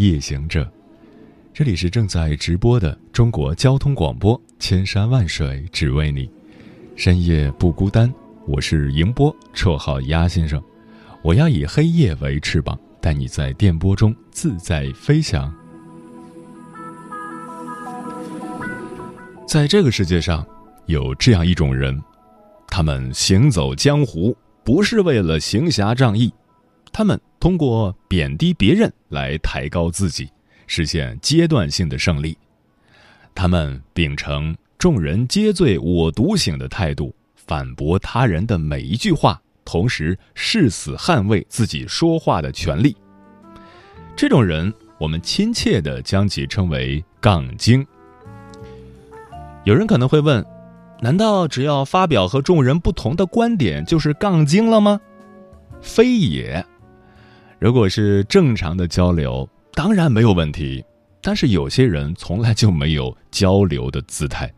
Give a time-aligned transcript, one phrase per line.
[0.00, 0.66] 夜行者，
[1.52, 6.26] 这里是正在直播的中国交通广播，千山万水只为你，
[6.96, 8.10] 深夜不孤单。
[8.46, 10.58] 我是迎波，绰号鸭先生。
[11.20, 15.54] 我要以黑夜为翅膀，带你在电波中自在飞翔。
[19.46, 20.46] 在这个世界上，
[20.86, 22.02] 有这样一种人，
[22.68, 26.32] 他们行走江湖，不是为了行侠仗义。
[26.90, 30.28] 他们通过贬低别人来抬高自己，
[30.66, 32.36] 实现阶段性的胜利。
[33.34, 42.94] 他们秉承“众人皆醉我独醒”的态度，反驳他人的每一句话，同时誓死捍卫自己说话的权利。
[44.14, 47.86] 这种人，我们亲切地将其称为“杠精”。
[49.64, 50.44] 有人可能会问：
[51.00, 55.00] 难道只要发表和众人不同的观点，就是杠精了吗？
[55.80, 56.62] 非也。
[57.60, 60.82] 如果是正常的交流，当然没有问题。
[61.20, 64.50] 但是有些人从来就没有交流的姿态，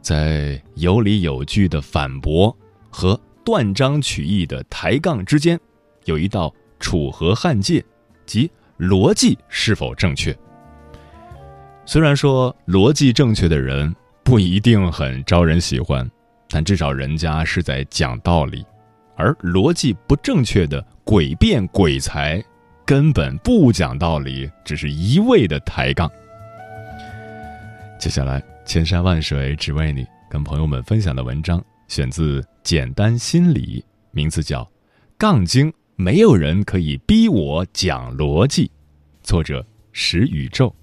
[0.00, 2.56] 在有理有据的反驳
[2.88, 5.60] 和断章取义的抬杠之间，
[6.06, 7.84] 有一道楚河汉界，
[8.24, 10.34] 即逻辑是否正确。
[11.84, 16.10] 虽然说逻辑正确的人不一定很招人喜欢，
[16.48, 18.64] 但至少人家是在讲道理。
[19.16, 22.42] 而逻辑不正确的诡辩鬼才，
[22.84, 26.10] 根本不讲道理，只是一味的抬杠。
[27.98, 33.80] 接下来，千山万水只为你，跟朋友们分享的文章选自《简单心理》，
[34.10, 34.64] 名字叫
[35.16, 38.70] 《杠精》，没有人可以逼我讲逻辑。
[39.22, 40.74] 作者：石宇宙。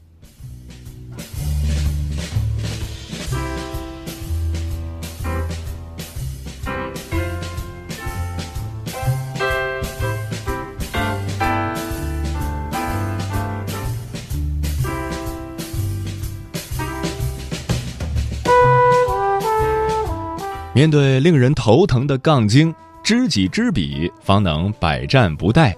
[20.79, 22.73] 面对令人头疼的杠精，
[23.03, 25.75] 知己知彼，方能百战不殆。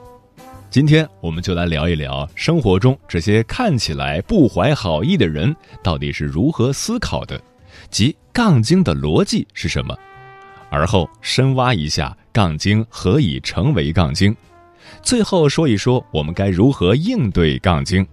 [0.69, 7.41] 今天我们就来聊一聊生活中这些看起来不怀好意的人到底是如何思考的，
[7.89, 9.97] 即杠精的逻辑是什么。
[10.69, 14.35] 而后深挖一下杠精何以成为杠精，
[15.01, 18.05] 最后说一说我们该如何应对杠精。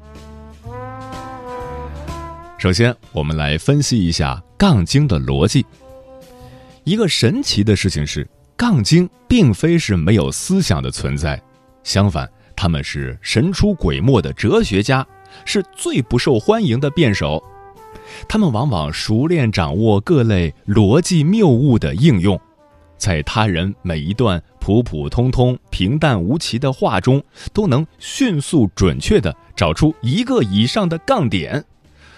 [2.56, 5.66] 首先，我们来分析一下杠精的逻辑。
[6.88, 8.26] 一个神奇的事情是，
[8.56, 11.38] 杠精并非是没有思想的存在，
[11.84, 12.26] 相反，
[12.56, 15.06] 他们是神出鬼没的哲学家，
[15.44, 17.44] 是最不受欢迎的辩手。
[18.26, 22.40] 他们往往熟练掌握各类逻辑谬误的应用，
[22.96, 27.22] 在他人每一段普普通通、平淡无奇的话中，
[27.52, 31.62] 都能迅速准确地找出一个以上的杠点，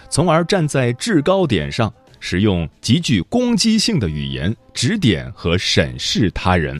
[0.09, 1.93] 从而站在制高点上。
[2.23, 6.79] 使用极具攻击性的语言指点和审视他人，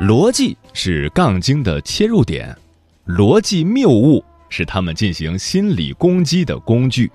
[0.00, 2.56] 逻辑是杠精的切入点，
[3.06, 7.12] 逻辑谬误是他们进行心理攻击的工具。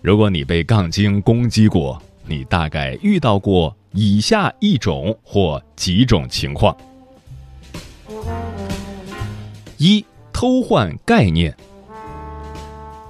[0.00, 6.74] 如果你被杠精攻击过，你大概遇到过以下一种或几种情况：
[9.78, 10.02] 一、
[10.32, 11.54] 偷换概念，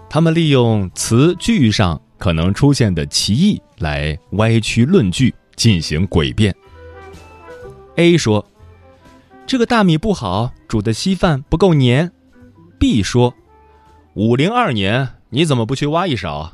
[0.09, 2.01] 他们利用词句上。
[2.19, 6.55] 可能出现的歧义来歪曲论据，进行诡辩。
[7.97, 8.45] A 说
[9.47, 12.11] ：“这个大米不好，煮的稀饭不够黏。
[12.79, 13.35] ”B 说
[14.15, 16.53] ：“五零二年，你怎么不去挖一勺？”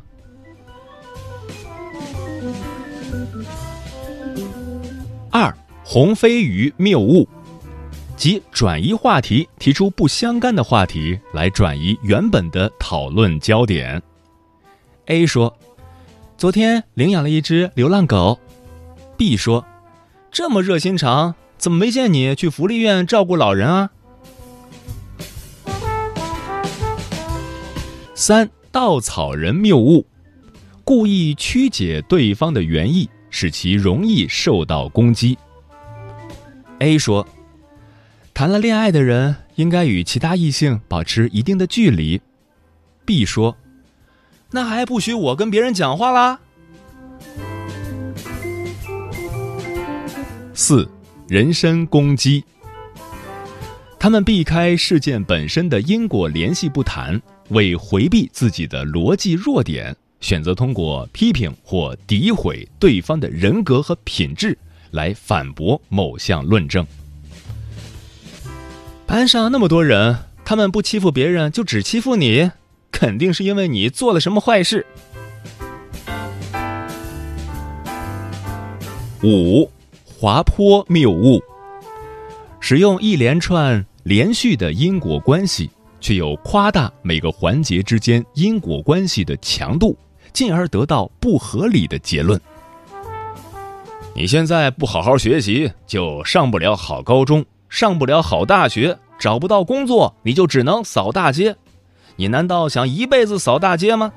[5.31, 7.29] 二鸿飞鱼谬误，
[8.17, 14.03] 即转移话题，提出不相干的话题来转移原本的讨论焦点。
[15.11, 15.59] A 说
[16.39, 18.39] ：“昨天领养了一只流浪狗。
[19.19, 19.67] ”B 说
[20.31, 23.91] ：“这么热心肠，怎么没见你去福利院照顾老人啊？”
[28.15, 30.07] 三稻草人谬误，
[30.85, 35.37] 故意曲解对方的原意，使其容易受到攻击。
[36.79, 37.27] A 说
[38.33, 42.21] ：“谈了恋爱的人应该与其他异性保持一定的距离。
[43.05, 43.57] B 说
[44.51, 46.41] ：“那还不许我跟别人讲话啦。”
[50.55, 50.89] 四，
[51.29, 52.45] 人身攻击。
[53.99, 64.57] 他们避开事件本身的因果联系不谈，为回避自己的逻辑弱点，选择通过批评或诋毁对方的人格和品质
[64.91, 66.87] 来反驳某项论证。
[69.07, 72.51] 班上那么多人，他们不欺负别人，就只欺负你，
[73.01, 74.85] 肯定是因为你做了什么坏事。
[79.23, 79.67] 五，
[80.05, 81.43] 滑坡谬误，
[82.61, 83.83] 使用一连串。
[84.03, 89.97] 连续的因果关系，却又夸大每个环节之间因果关系的强度，
[90.35, 92.39] 进而得到不合理的结论。
[94.15, 101.57] 你现在不好好学习，就上不了好高中，上不了好大学，找不到工作，你就只能扫大街。
[102.21, 104.13] 你难道想一辈子扫大街吗？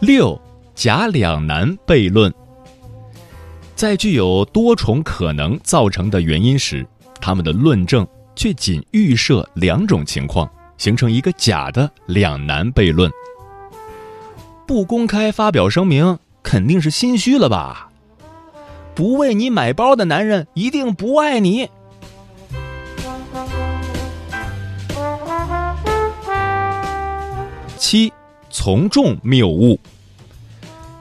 [0.00, 0.40] 六
[0.74, 2.32] 假两难悖论。
[3.76, 6.86] 在具有多重可能造成的原因时，
[7.20, 13.10] 他们的论证却仅预设两种情况，形成一个假的两难悖论。
[14.66, 17.90] 不公开发表声明，肯定是心虚了吧？
[18.94, 21.68] 不为你买包的男人一定不爱你。
[27.76, 28.12] 七，
[28.50, 29.78] 从众谬误，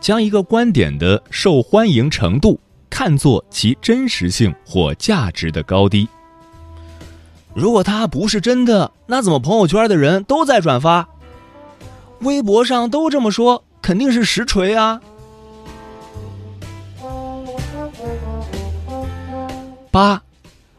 [0.01, 2.60] 将一个观点的受欢迎程度。
[2.90, 6.07] 看作其真实性或价值的高低。
[7.56, 11.10] 如果它不是真的，那怎么朋友圈的人都在转发？
[12.19, 15.01] 微博上都这么说，肯定是实锤啊！
[19.94, 20.19] 八，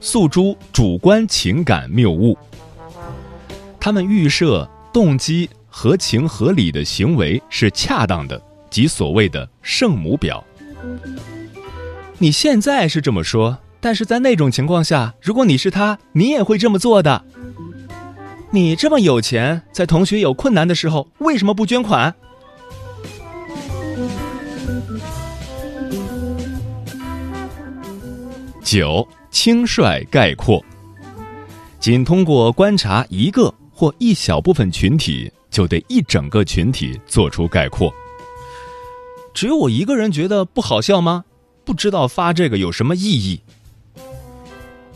[0.01, 2.37] 诉诸主观情感谬误。
[3.79, 10.43] 他们预设动机合情合理的行为是恰当的，即所谓的圣母婊。
[12.19, 17.25] 你现在是这么说，但是在那种情况下，如果你是他，你也会这么做的。
[18.51, 22.13] 你这么有钱，在同学有困难的时候，为什么不捐款？
[28.75, 30.61] 九，轻率概括，
[31.79, 37.95] 仅通过观察一个或一小部分群体，就对一整个群体做出概括。
[39.33, 41.25] 只有我一个人觉得不好笑吗？
[41.65, 43.43] 不知道发这个有什么意义？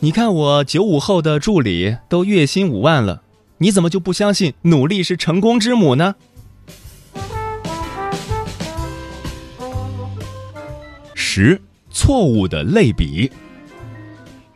[0.00, 3.22] 你看我九五后的助理都月薪五万了，
[3.58, 6.16] 你怎么就不相信努力是成功之母呢？
[11.14, 11.60] 十
[11.92, 13.30] 错误的类比，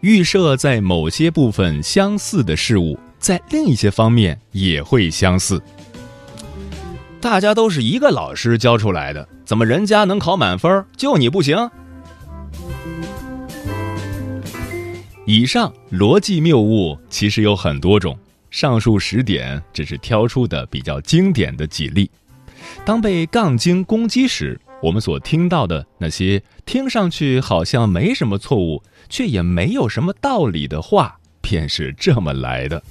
[0.02, 5.62] 预设在某些部分相似的事物，在另一些方面也会相似。
[7.20, 11.70] 大家都是一个老师教出来的，怎么人家能考满分，就你不行？
[15.24, 18.18] 以上逻辑谬误其实有很多种，
[18.50, 22.10] 上述十点只是挑出的比较经典的几例。
[22.84, 32.82] 当被杠精攻击时，我们所听到的那些听上去好像没什么错误，却也没有什么道理的话，便是这么来的。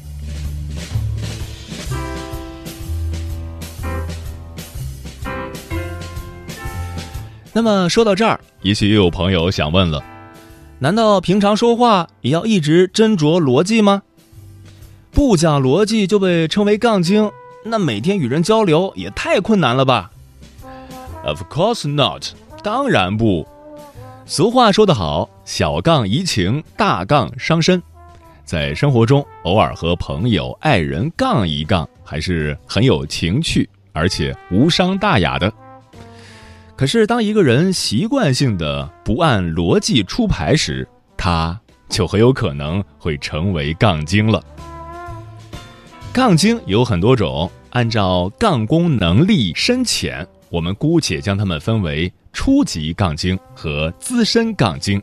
[7.51, 10.01] 那么说到这儿，也许又有朋友想问了。
[10.80, 14.04] 难道平常说话也要一直斟酌逻辑吗？
[15.12, 17.30] 不讲逻辑就被称为杠精，
[17.66, 20.10] 那每天与人交流也太困难了吧
[21.24, 22.25] ？Of course not，
[22.63, 23.48] 当然不。
[24.25, 27.82] 俗话说得好，小杠怡情，大杠伤身。
[28.44, 35.51] 在生活中，偶尔和朋友、爱人杠一杠，还是很有情趣，而且无伤大雅的。
[36.75, 44.44] 可是，当一个人习惯性的不按逻辑出牌时，他就很有可能会成为杠精了。
[46.12, 55.01] 杠精有很多种，按照杠功能力深浅，我们姑且将它们分为初级杠精和资深杠精。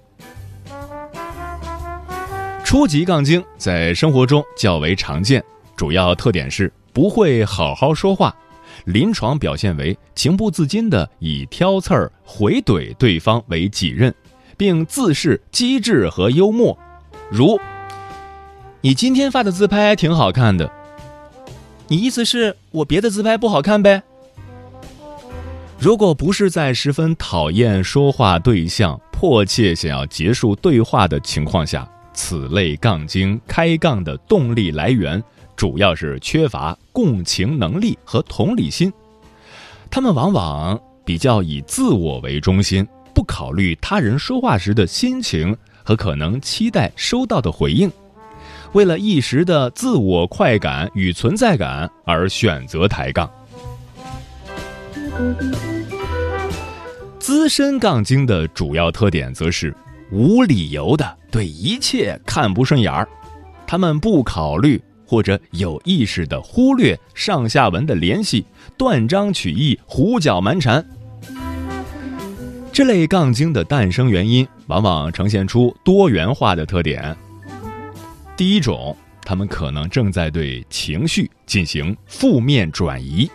[2.63, 5.43] 初级杠精在生活中较为常见，
[5.75, 8.37] 主要特点是不会好好说话。
[8.85, 14.15] 临床表现为情不自禁的以挑刺儿、回怼对方为己任，
[14.59, 16.79] 并自恃机智和幽默，
[17.31, 17.59] 如
[18.83, 20.71] ：“你今天发的自拍挺好看的，
[21.89, 24.03] 你意思是我别的自拍不好看呗？”
[25.81, 35.23] 如果不是在十分讨厌说话对象、迫切想要结束对话的情况下，此类杠精开杠的动力来源，
[35.55, 38.93] 主要是缺乏共情能力和同理心。
[39.89, 47.89] 他们往往比较以自我为中心，不考虑他人说话时的心情和可能期待收到的回应，
[48.73, 53.31] 为了一时的自我快感与存在感而选择抬杠。
[57.19, 59.75] 资深杠精的主要特点则是
[60.11, 63.07] 无理由的对一切看不顺眼儿，
[63.67, 68.47] 他们不考虑或者有意识的忽略上下文的联系，
[68.77, 70.85] 断章取义，胡搅蛮缠。
[72.73, 77.17] 这类杠精的诞生原因往往呈现出多元化的特点。
[78.37, 83.29] 第一种，他们可能正在对情绪进行负面转移。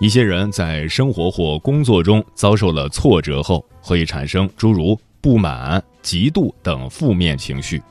[0.00, 7.82] 一些人在生活或工作中遭受了挫折后，会产生诸如不满、嫉妒等负面情绪，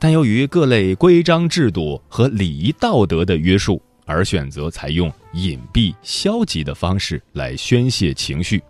[0.00, 8.60] 但由于各类规章制度和礼仪道德的约束，而选择采用隐蔽、消极的方式来宣泄情绪，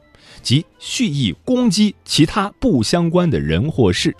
[0.42, 4.14] 即蓄意攻击其他不相关的人或事。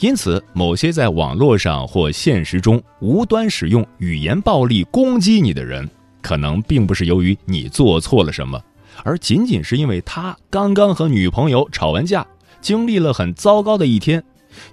[0.00, 5.88] 因此，某些在网络上或现实中无端使用语言暴力攻击你的人。
[6.22, 8.62] 可能并不是由于你做错了什么，
[9.02, 12.26] 而仅仅是因为他刚刚和女朋友吵完架，
[12.60, 14.22] 经历了很糟糕的一天，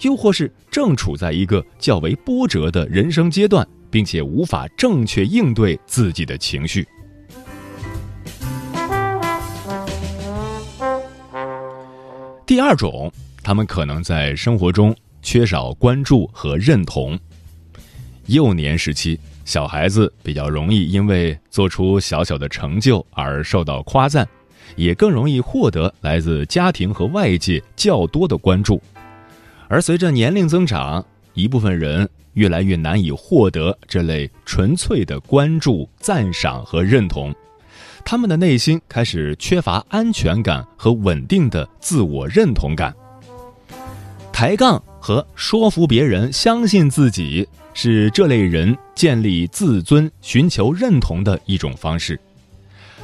[0.02, 6.88] 又或是正处在一个较为波折的人生阶段，并且无法正确应对自己的情绪。
[12.46, 13.12] 第二种，
[13.44, 17.20] 他们可能在生活中缺少关注和认同。
[18.28, 19.20] 幼年时期。
[19.50, 24.30] 小孩子比较容易因为做出小小的成就而受到夸赞，
[24.76, 28.80] 也更容易获得来自家庭和外界较多的关注。
[29.68, 31.04] 而随着年龄增长，
[31.34, 37.34] 一部分人越来越难以获得这类纯粹的关注、赞赏和认同，
[38.06, 42.96] 他们的内心开始缺乏安全感和稳定的自我认同感。
[44.32, 47.50] 抬杠和说服别人相信自己。
[47.82, 52.20] 是这类人建立自尊、寻求认同的一种方式。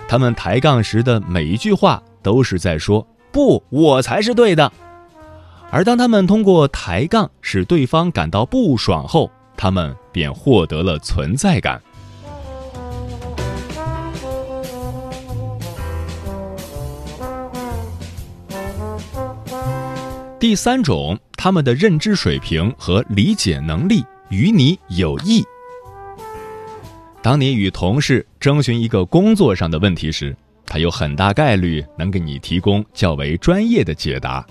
[0.05, 4.69] 他们抬杠时的每一句话都是在说“不，我才是对的”。
[5.71, 11.81] 而当他们通过抬杠使对方感到不爽后，他们便获得了存在感。
[20.37, 24.03] 第三种，他们的认知水平和理解能力。
[24.29, 25.43] 与你有益。
[27.21, 34.45] 当你与同事征询一个工作上的问题时，他有很大概率能给你提供较为专业的解答。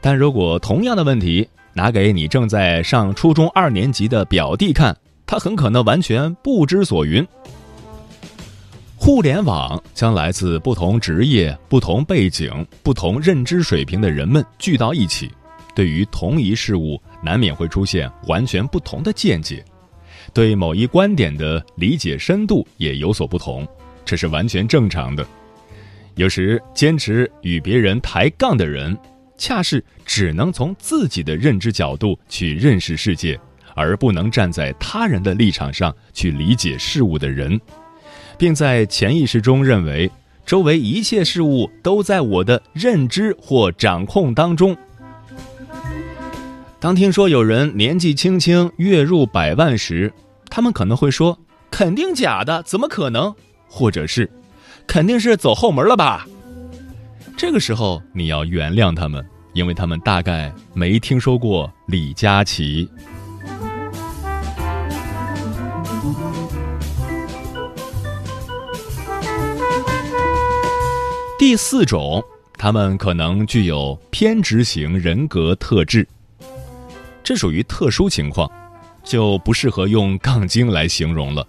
[0.00, 4.96] 但如果同样的问题拿给你正在上初中二年级的表弟看，
[5.26, 7.26] 他很可能完全不知所云。
[8.96, 15.30] 互联网将来自不同职业、不同背景、不同认知水平的人们聚到一起。
[15.74, 19.64] 对于同一事物，难免会出现完全不同的见解，
[20.32, 23.66] 对某一观点的理解深度也有所不同，
[24.04, 25.26] 这是完全正常的。
[26.14, 28.96] 有时坚持与别人抬杠的人，
[29.36, 33.38] 恰是只能从自己的认知角度去认识世界，
[33.74, 37.60] 而不能站在他人的立场上去理解事物的人，
[38.38, 40.08] 并在潜意识中认为
[40.46, 44.76] 周围一切事物都在我的认知或掌控当中。
[46.84, 50.12] 当听说有人年纪轻轻月入百万时，
[50.50, 51.38] 他们可能会说
[51.72, 53.34] ：“肯定假的，怎么可能？”
[53.66, 54.30] 或者是
[54.86, 56.28] ：“肯定是走后门了吧？”
[57.38, 59.24] 这个时候你要原谅他们，
[59.54, 62.86] 因为他们大概没听说过李佳琦。
[71.38, 72.22] 第四种，
[72.58, 76.06] 他们可能具有偏执型人格特质。
[77.24, 78.48] 这属于特殊情况，
[79.02, 81.44] 就不适合用“杠精”来形容了。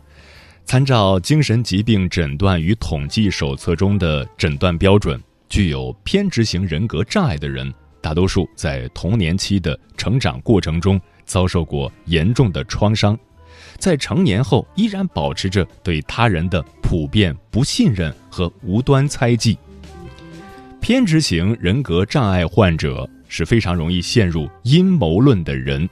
[0.64, 13.20] 参照《精神疾病诊断与统计手册》中的诊断标准，具有偏执型人格障碍的人，大多数在童年期的成长过程中遭受过严重的创伤，
[13.78, 19.58] 在成年后依然保持着对他人的普遍不信任和无端猜忌。
[20.80, 23.08] 偏执型人格障碍患者。
[23.28, 25.88] 是非常容易陷入阴谋论的人，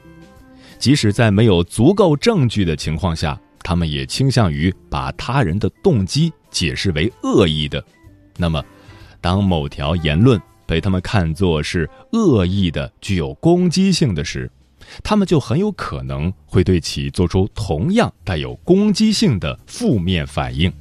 [0.77, 7.83] 即使在没有足够证据的情况下，他们也倾向于把他人的动机解释为恶意的，
[8.37, 8.63] 那么，
[9.21, 14.51] 当某条言论被他们看作是恶意的、具有攻击性的时，
[15.01, 20.71] 他们就很有可能会对其做出同样带有攻击性的负面反应。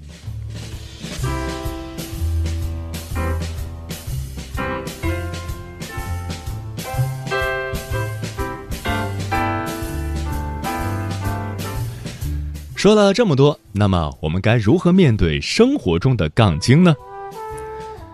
[12.82, 16.92] 说了这么多，那么我们该如何面对生活中的杠精呢？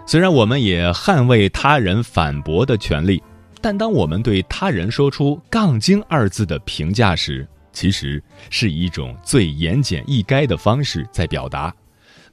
[0.06, 3.22] 虽然我们也捍卫他人反驳的权利，
[3.62, 11.74] 但当我们对他人说出“杠精”二字的评价时，其实是一种最言简意赅的方式在表达。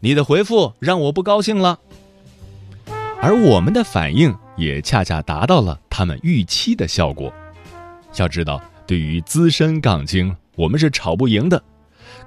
[0.02, 1.80] 你的回复让我不高兴了，
[3.22, 7.32] 而我们的反应也恰恰达到了他们预期的效果。
[8.18, 11.64] 要知道，对于资深杠精，我们是吵不赢的。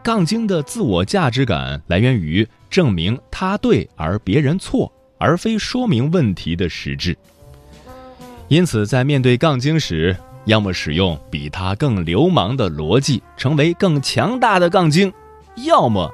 [0.03, 7.17] 杠精的自我价值感来源于证明他对而别人错，而非说明问题的实质。
[8.49, 15.11] 因此，在面对杠精时，要么使用比他更流氓的逻辑，成为更强大的杠精；
[15.67, 16.11] 要么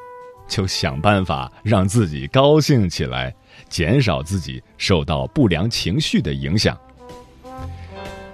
[0.49, 3.33] 就想办法让自己高兴起来，
[3.69, 6.77] 减少自己受到不良情绪的影响。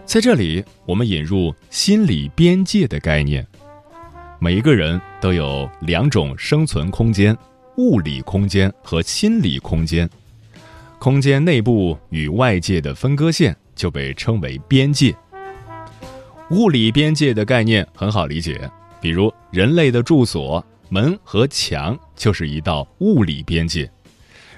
[0.06, 3.46] 在这里，我们引入心理边界的概念。
[4.42, 7.36] 每一个人都有两种生存空间：
[7.76, 10.08] 物理空间和心理空间。
[10.98, 15.14] 空间内部与外界的分割线就被称为边界。
[16.52, 18.58] 物理边界的概念很好理解，
[18.98, 23.90] 比如人类的住所，门和墙就是一道物理边界。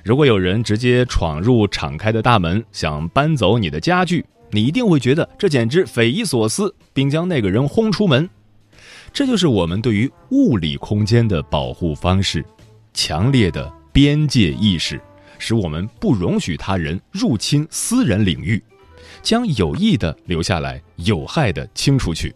[0.04, 8.30] 如果有人直接闯入敞开的大门，想搬走你的家具，你一定会觉得这简直匪夷所思，并将那个人轰出门。
[9.12, 12.42] 这就是我们对于物理空间的保护方式，
[12.94, 14.98] 强烈的边界意识，
[15.38, 18.62] 使我们不容许他人入侵私人领域，
[19.22, 22.34] 将有益的留下来，有害的清出去。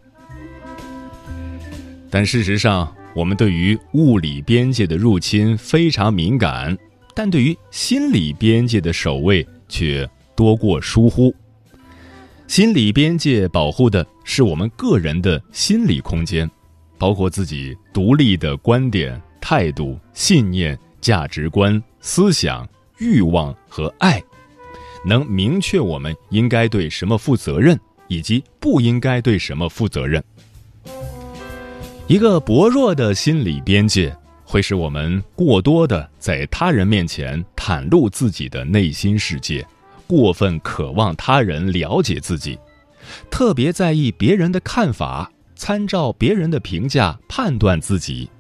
[2.11, 6.77] 但事实上，我们对于物理边界的入侵非常敏感，
[7.15, 11.35] 但对于心理边界的守卫却多过疏忽。
[12.47, 16.49] 心理边界保护的是我们个人的心理空间。
[16.99, 24.23] 包括自己独立的观点、态度、信念、价值观、思想、欲望和爱，
[25.05, 27.79] 能明确我们应该对什么负责任，
[28.09, 30.23] 以及不应该对什么负责任。
[32.07, 39.67] 一个薄弱的心理边界，会使我们过多的在他人面前袒露自己的内心世界，
[40.07, 42.59] 过分渴望他人了解自己，
[43.29, 45.31] 特别在意别人的看法。
[45.57, 48.31] 参照别人的评价判断自己，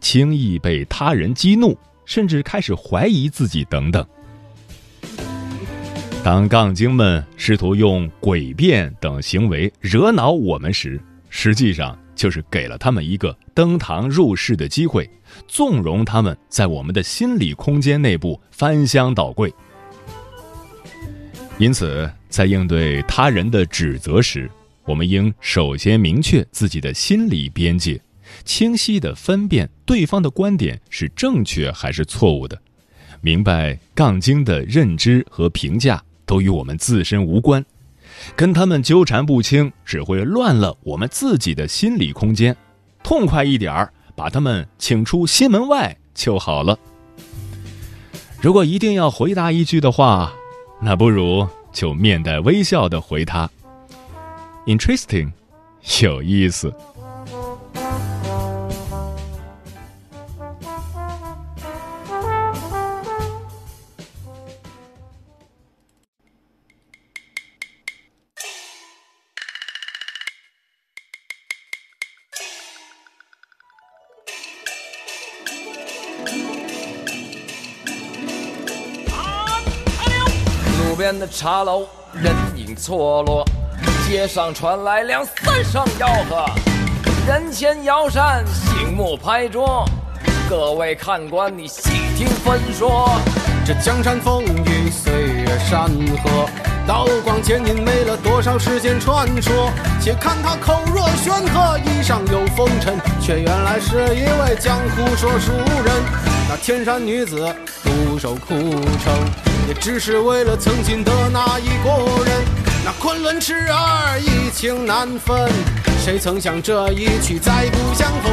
[0.00, 4.06] 轻易被他人激怒，甚至开始怀疑自己等等。
[6.22, 11.00] 当杠精们试图用诡辩等行为惹恼我们时，
[11.30, 15.08] 实际上就是给了他们一个登堂入室的机会，
[15.46, 19.52] 纵容他们在我们的心理空间内部翻箱倒柜。
[21.56, 24.50] 因此，在应对他人的指责时，
[24.88, 28.00] 我们应首先明确自己的心理边界，
[28.46, 32.58] 清晰地分辨对方的观点是正确还是错误的，
[33.20, 37.62] 明白杠精的认知和评价都与我们自身无关，
[38.34, 42.56] 跟他们纠缠不清只会乱了我们自己的心理空间，
[43.02, 46.78] 痛快一点儿把他们请出心门外就好了。
[48.40, 50.32] 如果一定要回答一句的话，
[50.80, 53.50] 那不如就面带微笑地回他。
[54.68, 55.32] Interesting，
[56.02, 56.68] 有意思。
[80.68, 83.42] 路边的茶楼，人影错落。
[84.08, 86.46] 街上传来两三声吆喝，
[87.26, 89.84] 人前摇扇，醒目拍桌。
[90.48, 93.10] 各位看官，你细听分说。
[93.66, 95.90] 这江山风雨，岁月山
[96.24, 96.48] 河，
[96.86, 99.70] 刀光剑影，没了多少世间传说。
[100.00, 105.52] 且看他口若悬河，衣上有风尘，却原来是一位江湖说书
[105.84, 105.94] 人。
[106.48, 109.12] 那天山女子独守枯城，
[109.68, 112.67] 也只是为了曾经的那一个人。
[112.88, 115.46] 那昆仑痴儿，一情难分，
[116.02, 118.32] 谁曾想这一去再不相逢？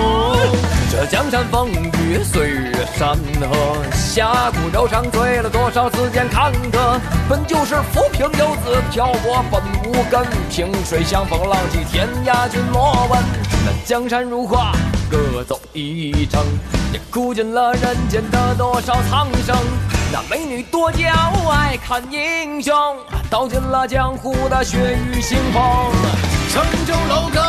[0.89, 6.97] 这江山风雨，岁月山河，峡谷柔肠，醉了多少次间坎坷。
[7.27, 10.25] 本就是浮萍游子，漂泊本无根。
[10.49, 13.21] 萍水相逢，浪迹天涯，君莫问。
[13.65, 14.71] 那江山如画，
[15.11, 16.41] 各走一程，
[16.93, 19.57] 也哭尽了人间的多少苍生。
[20.15, 21.09] 那美女多娇，
[21.51, 22.73] 爱看英雄，
[23.29, 25.91] 道尽了江湖的血雨腥风。
[26.53, 27.41] 城中楼阁，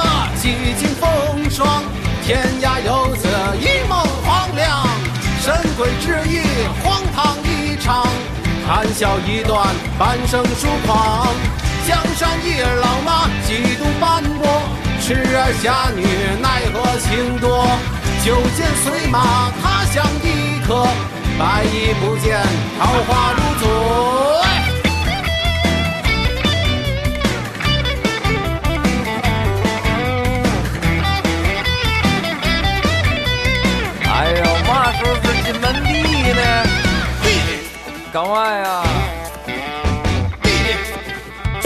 [0.43, 1.85] 几经风霜。
[2.25, 3.29] 天涯游子，
[3.61, 4.85] 一梦黄粱。
[5.41, 6.43] 神鬼之意，
[6.83, 8.05] 荒唐一场。
[8.67, 11.29] 谈笑一段，半生疏狂。
[11.87, 14.63] 江山易老马，几度斑驳。
[15.01, 16.03] 痴儿侠女，
[16.43, 17.65] 奈何情多？
[18.25, 20.85] 酒剑随马，他乡一客。
[21.39, 22.41] 白衣不见，
[22.79, 24.43] 桃花如昨。
[34.09, 35.93] 哎呦，嘛时候是进门地
[36.33, 36.41] 呢？
[37.23, 37.49] 弟弟
[38.11, 38.83] 干嘛呀？
[40.43, 40.75] 弟弟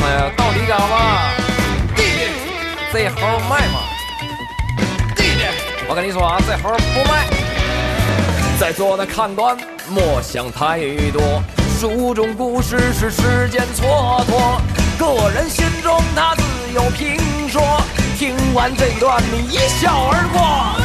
[0.02, 1.30] 哎呀，到底干嘛？
[1.94, 2.18] 弟弟
[2.92, 3.78] 这猴卖吗？
[5.14, 5.44] 弟弟
[5.88, 7.49] 我跟你说啊，这猴不卖。
[8.60, 9.56] 在座的看官
[9.88, 10.78] 莫想太
[11.14, 11.42] 多，
[11.80, 14.60] 书中故事是时间蹉跎，
[14.98, 16.42] 个人心中他自
[16.74, 17.16] 有评
[17.48, 17.80] 说。
[18.18, 20.76] 听完这段，你一笑而过。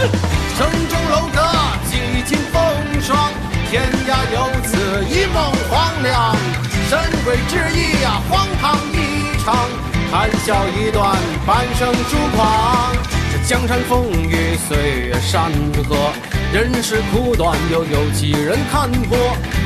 [0.56, 1.42] 城中楼阁，
[1.92, 2.64] 几经风
[3.02, 3.30] 霜。
[3.70, 6.34] 天涯游子，一梦黄粱。
[6.90, 9.68] 神鬼之意呀，荒唐一场。
[10.10, 12.96] 谈笑一段，半生疏狂。
[13.34, 15.52] 这江山风雨，岁月山
[15.90, 16.14] 河。
[16.56, 19.18] 人世苦短，又有几人看破？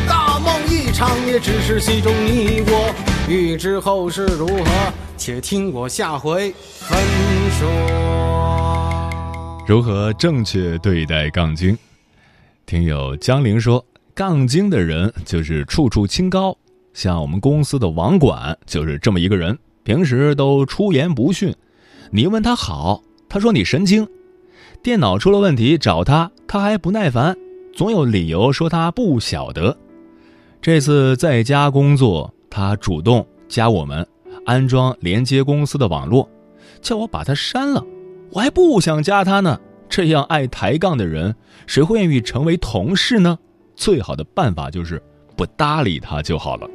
[0.07, 2.91] 大梦一场，也只是戏中你我。
[3.29, 6.97] 欲知后事如何，且听我下回分
[7.51, 7.69] 说。
[9.67, 11.77] 如何正确对待杠精？
[12.65, 16.57] 听友江玲说，杠精的人就是处处清高，
[16.95, 21.55] 像我们公司的网管就是这么一个人，平时都出言不逊，
[22.09, 24.03] 你问他好，他说你神经；
[24.81, 27.35] 电脑出了问题找他，他还不耐烦，
[27.75, 29.77] 总有理由说他不晓得。
[30.61, 34.07] 这次在家工作，他主动加我们，
[34.45, 36.29] 安装连接公司的网络，
[36.81, 37.83] 叫我把他删了。
[38.31, 39.59] 我还不想加他呢。
[39.89, 43.37] 这样爱抬杠的人，谁会愿意成为同事呢？
[43.75, 45.01] 最好的办法就是
[45.35, 46.69] 不搭理他就好了。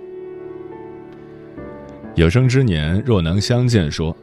[2.16, 4.14] 有生之年若能相见，说，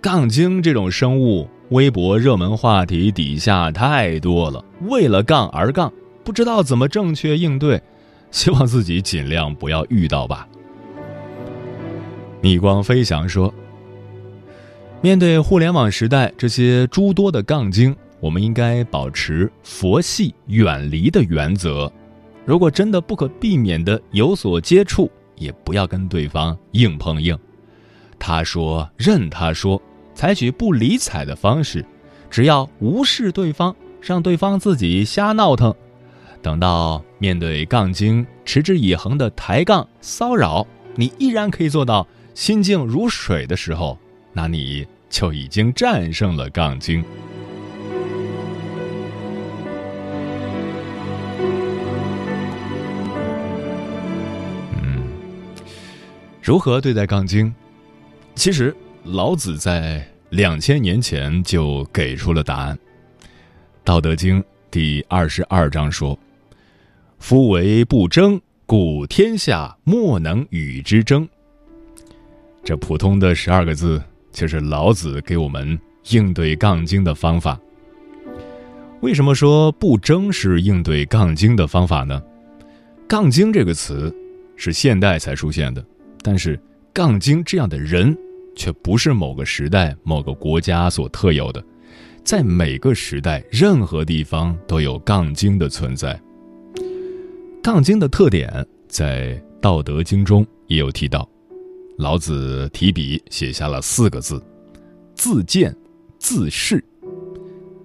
[0.00, 5.90] 杠精这种生物，微博热门话题底下太多了，为了杠而杠，
[6.22, 7.82] 不知道怎么正确应对，
[8.30, 10.46] 希望自己尽量不要遇到吧。
[12.42, 13.52] 逆光飞翔说，
[15.00, 17.96] 面对互联网时代这些诸多的杠精。
[18.20, 21.90] 我们应该保持佛系远离的原则，
[22.44, 27.36] 如果真的不可避免的有所接触，也不要跟对方硬碰硬。
[28.20, 29.80] 他说任他说，
[30.14, 31.84] 采取不理睬的方式，
[32.30, 35.74] 只要无视对方，让对方自己瞎闹腾。
[36.40, 43.96] 等到面对杠精持之以恒的抬杠骚扰，你依然可以做到心静如水的时候，
[44.32, 47.04] 那你就已经战胜了杠精。
[54.82, 55.02] 嗯
[56.42, 57.54] 如何对待杠精？
[58.34, 62.76] 其实老子在两千年前就给出了答案。
[63.82, 66.16] 《道德经》第二十二章说
[67.18, 71.28] ：“夫为不争，故天下莫能与之争。”
[72.62, 75.76] 这普通的十二个字，就是老子给我们
[76.10, 77.58] 应对杠精的方法。
[79.00, 82.22] 为什么说不争是应对杠精的方法呢？
[83.08, 84.14] 杠精这个词
[84.56, 85.84] 是现代才出现的。
[86.22, 86.56] 但是，
[86.92, 88.16] 杠精这样的人，
[88.54, 91.64] 却不是某个时代、某个国家所特有的，
[92.24, 96.20] 在每个时代、任何地方都有杠精的存在。
[97.62, 101.28] 杠精的特点在《道德经》中也有提到，
[101.98, 104.42] 老子提笔写下了四个字：
[105.14, 105.74] 自见、
[106.18, 106.82] 自是。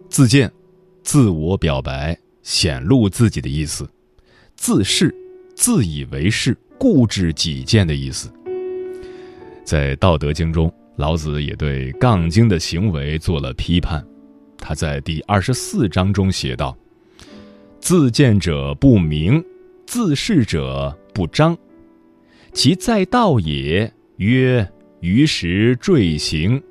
[0.09, 0.51] 自见，
[1.03, 3.85] 自我表白、显露自己的意思；
[4.55, 5.13] 自是，
[5.55, 6.57] 自以为是。
[6.79, 8.31] 固执己见的意思，
[9.67, 14.01] 在《道德经》中，老子也对杠精的行为做了批判。
[14.57, 16.73] 他在第二十四章中写道
[17.77, 19.43] ：“自见者不明，
[19.85, 21.55] 自是者不彰。
[22.53, 24.65] 其在道也，曰：
[25.01, 26.63] 于时坠行，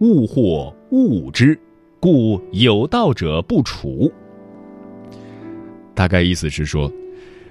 [0.00, 1.56] 物或物之，
[2.00, 4.12] 故有道者不处。
[5.94, 6.92] 大概意思是说，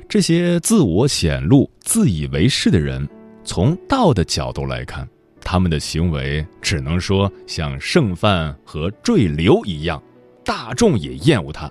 [0.10, 3.08] 这些自我显露、自以为是的人，
[3.44, 5.08] 从道的角度来看，
[5.42, 10.02] 他们的行为只能说像剩饭和坠流一样，
[10.46, 11.70] 大众也厌恶他。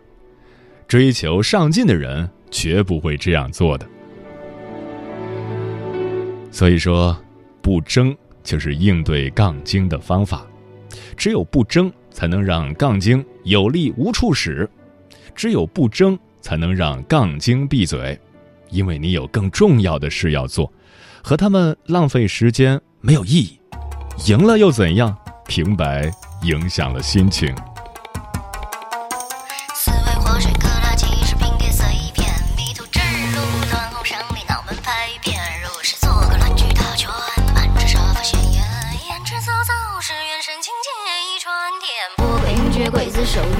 [0.88, 3.86] 追求上进的人绝不会这样做的。
[6.50, 7.16] 所以说，
[7.62, 10.44] 不争就是应对杠精的方法。
[11.16, 14.68] 只有不争，才能让杠精有力无处使；
[15.32, 18.18] 只有不争，才能让杠精闭嘴，
[18.70, 20.70] 因为你有更重要的事要做，
[21.22, 23.60] 和他们浪费时间没有意义。
[24.26, 25.16] 赢了又怎样？
[25.46, 26.10] 平白
[26.42, 27.54] 影响了心情。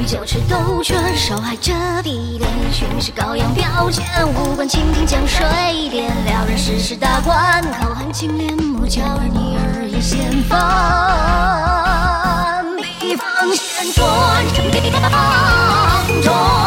[0.01, 5.47] 手语九尺斗拳，受害者比脸巡视羔羊标签，无关蜻蜓将水
[5.91, 10.59] 点了人世事大观，口含青莲木教儿女儿也先锋，
[13.01, 14.81] 比方先转身的
[16.23, 16.60] 转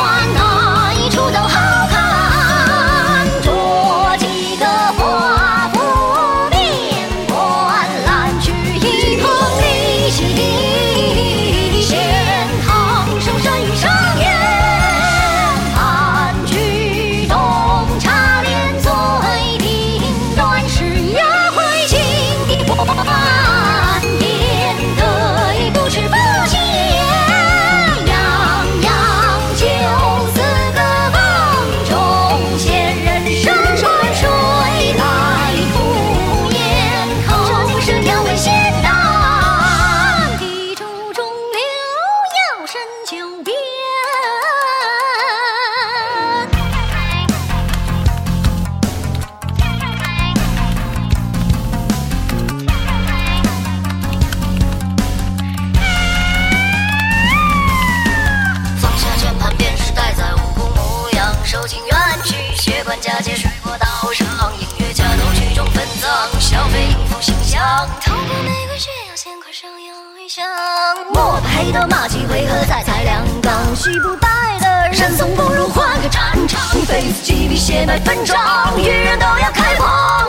[72.34, 74.28] 为何在才两刚需不待
[74.60, 76.60] 的人，人总不如换个战场。
[76.88, 80.23] 非此即彼，血脉纷张，愚人都要开炮。